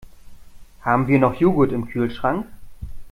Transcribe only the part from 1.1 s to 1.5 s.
noch